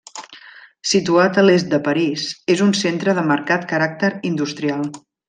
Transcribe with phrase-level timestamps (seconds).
[0.91, 4.89] Situat a l'est de París, és un centre de marcat caràcter industrial.